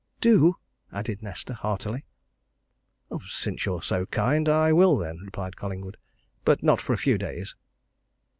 "Do!" 0.19 0.55
added 0.91 1.21
Nesta 1.21 1.53
heartily. 1.53 2.05
"Since 3.27 3.67
you're 3.67 3.83
so 3.83 4.07
kind, 4.07 4.49
I 4.49 4.73
will, 4.73 4.97
then," 4.97 5.19
replied 5.23 5.55
Collingwood. 5.57 5.97
"But 6.43 6.63
not 6.63 6.81
for 6.81 6.93
a 6.93 6.97
few 6.97 7.19
days." 7.19 7.53